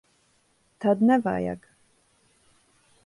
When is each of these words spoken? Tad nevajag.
Tad 0.79 1.01
nevajag. 1.03 1.67